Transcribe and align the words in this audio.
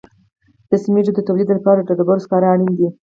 د 0.69 0.71
سمنټو 0.83 1.11
د 1.15 1.19
تولید 1.27 1.49
لپاره 1.57 1.81
د 1.83 1.89
ډبرو 1.99 2.23
سکاره 2.25 2.47
اړین 2.53 2.71
دي. 2.77 2.87